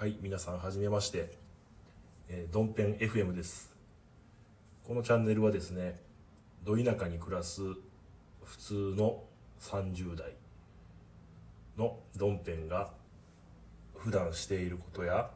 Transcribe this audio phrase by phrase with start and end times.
[0.00, 1.30] はい、皆さんはじめまして、
[2.30, 3.76] えー、ドンペン FM です。
[4.82, 6.00] このチャンネルはですね、
[6.64, 7.60] ど田舎に暮らす
[8.42, 9.22] 普通の
[9.60, 10.32] 30代
[11.76, 12.94] のドンペンが
[13.94, 15.28] 普段していることや、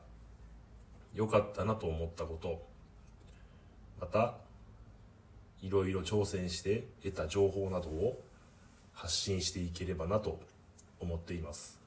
[1.13, 2.67] 良かったなと思ったこと、
[4.01, 4.39] また、
[5.61, 8.19] いろいろ挑戦して得た情報などを
[8.95, 10.41] 発信していければなと
[11.01, 11.84] 思っています。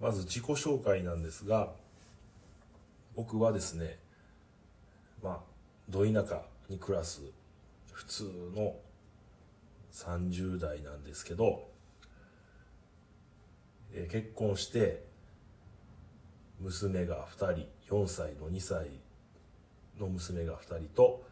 [0.00, 1.72] まず自己紹介なんですが、
[3.14, 3.98] 僕はですね、
[5.22, 5.40] まあ、
[5.90, 7.20] ど田舎に暮らす
[7.92, 8.24] 普通
[8.56, 8.76] の
[9.92, 11.68] 30代なんですけど、
[13.92, 15.04] え結婚して、
[16.60, 18.88] 娘が2人、4歳の2歳
[19.98, 21.22] の娘が2人と、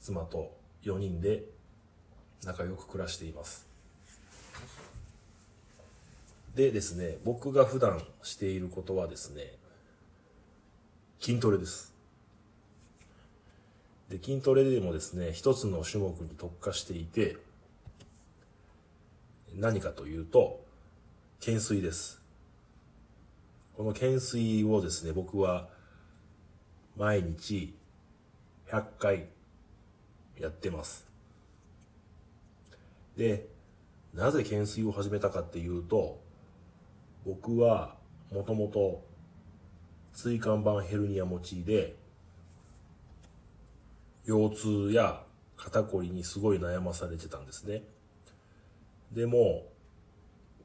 [0.00, 1.44] 妻と4人で
[2.44, 3.75] 仲良く暮らしています。
[6.56, 9.42] でですね、僕が普段していることはですね、
[11.20, 11.94] 筋トレです。
[14.08, 17.36] で、筋トレでもですね、一つの種目に特化していて、
[19.54, 20.64] 何かというと、
[21.40, 22.22] 懸垂です。
[23.76, 25.68] この懸垂をですね、僕は
[26.96, 27.74] 毎日
[28.70, 29.26] 100回
[30.40, 31.06] やってます。
[33.14, 33.46] で、
[34.14, 36.24] なぜ懸垂を始めたかっていうと、
[37.26, 37.96] 僕は
[38.32, 39.04] もともと
[40.14, 41.96] 椎間板ヘルニア持ちで、
[44.24, 44.50] 腰
[44.88, 45.22] 痛や
[45.56, 47.82] 肩こりにすごい悩まされてたんですね。
[49.12, 49.64] でも、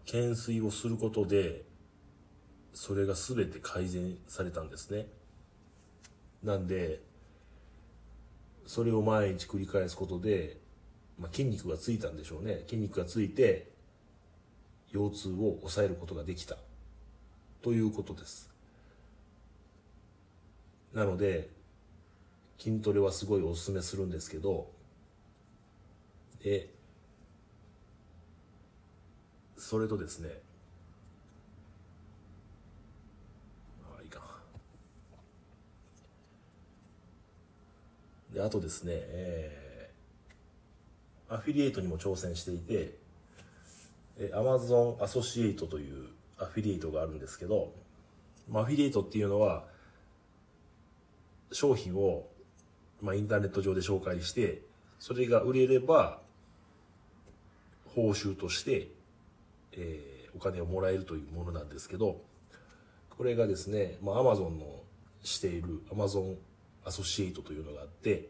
[0.06, 1.64] 懸垂をすることで、
[2.73, 5.08] それが全て改善されたんですね。
[6.44, 7.02] なんで、
[8.67, 10.58] それを毎日繰り返すことで、
[11.20, 12.64] まあ、筋肉がついたんでしょうね。
[12.67, 13.72] 筋肉がついて、
[14.92, 16.58] 腰痛を抑えることができた。
[17.61, 18.50] ということです。
[20.94, 21.50] なので、
[22.58, 24.71] 筋トレはすごいお勧めするんですけど、
[26.43, 26.70] で、
[29.58, 30.30] それとですね、
[33.98, 34.21] あ、いいか。
[38.33, 43.01] で、あとですね、えー、アフィリエイトにも挑戦していて、
[44.30, 47.73] Amazon アソシエイトというアフィリエイトがあるんですけど、
[48.49, 49.65] まあ、アフィリエイトっていうのは、
[51.52, 52.27] 商品を、
[53.02, 54.61] まあ、インターネット上で紹介して、
[54.99, 56.21] それが売れれば、
[57.95, 58.87] 報酬として、
[59.73, 62.21] えーお金をもらえるというものなんですけど、
[63.17, 64.81] これがですね、まあ、Amazon の
[65.23, 66.36] している Amazon
[66.86, 68.30] アソシエイトというのがあって、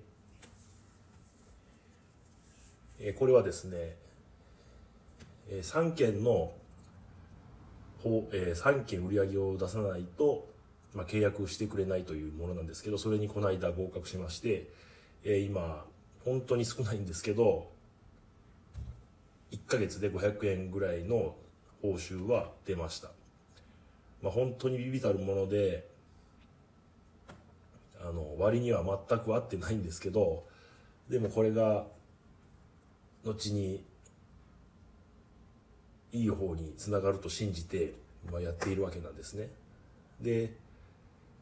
[2.99, 3.97] えーこれはですね、
[5.49, 6.53] え3件の
[8.31, 10.47] えー3件売り上げを出さないと、
[10.93, 14.67] まあ、契約してくれないというものなんですけど、それにこの間合格しまして、
[15.23, 15.85] えー今、
[16.25, 17.69] 本当に少ないんですけど、
[19.51, 21.35] 1ヶ月で500円ぐらいの
[21.81, 23.09] 報酬は出ました。
[24.21, 25.87] まあ、本当にビビたるもので、
[28.03, 30.43] あの、割には全く合ってないんですけど、
[31.09, 31.85] でもこれが、
[33.23, 33.83] 後に
[36.11, 37.93] いい方につながると信じて、
[38.31, 39.49] まあ、やっているわけなんですね。
[40.19, 40.53] で、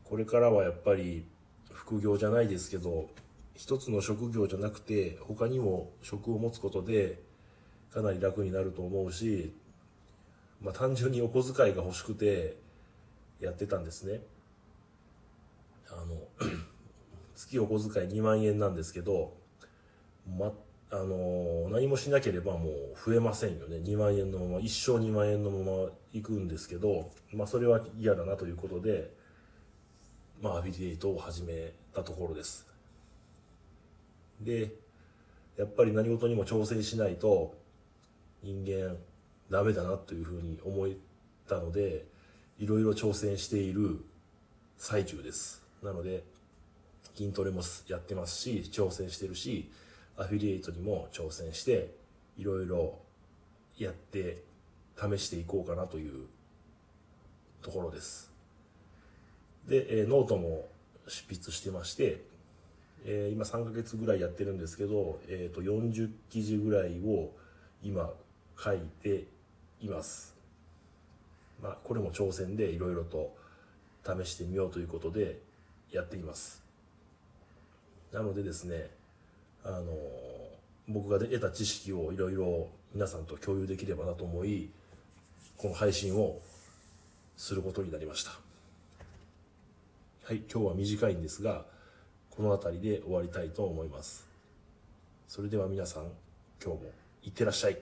[0.04, 1.26] これからはやっぱり
[1.72, 3.10] 副業じゃないですけど、
[3.56, 7.22] 一つの職業じゃなくて、他にも職を持つことで、
[7.92, 9.54] かなり楽になると思うし、
[10.62, 12.58] まあ単純にお小遣いが欲しくて
[13.40, 14.22] やってたんですね。
[15.90, 16.16] あの、
[17.36, 19.34] 月お小遣い2万円なんですけど、
[20.92, 23.78] あの何もしなければもう増えませんよね。
[23.78, 29.12] 2万円のまま一生2万円のまま行くんですけど、まあ、それは嫌だなということで、
[30.42, 32.68] まあ、アフィリエイトを始めたところです。
[34.42, 34.72] で
[35.58, 37.56] やっぱり何事にも挑戦しないと
[38.42, 38.96] 人間
[39.52, 40.90] ダメだなというふうに思っ
[41.48, 42.06] たので
[42.58, 44.04] いろいろ挑戦している
[44.78, 45.62] 最中です。
[45.84, 46.24] なので
[47.16, 49.70] 筋トレもやってますし挑戦してるし
[50.20, 51.96] アフィリエイトにも挑戦して
[52.38, 53.00] いろいろ
[53.78, 54.44] やって
[54.98, 56.28] 試していこうかなという
[57.62, 58.30] ところです。
[59.68, 60.68] で、えノートも
[61.08, 62.22] 執筆してまして、
[63.06, 67.32] え今3ヶ月ぐらいやってるんですけど、えー、と40記事ぐらいを
[67.82, 68.10] 今
[68.62, 69.24] 書いて
[69.80, 70.36] います。
[71.64, 73.34] まあこれも挑戦でいろいろと
[74.04, 75.40] 試してみようということで
[75.92, 76.62] やっています。
[78.12, 78.99] なのでですね
[79.64, 79.86] あの
[80.88, 84.72] 僕が得た知識をいろいろ皆さんと共有できればなと思い
[85.58, 86.40] この配信を
[87.38, 88.32] することになりました。
[90.24, 91.66] はい今日は短いんですが
[92.30, 94.28] この辺りで終わりたいと思います。
[95.28, 96.04] それでは皆さん
[96.64, 96.92] 今日も
[97.24, 97.78] いってらっしゃい。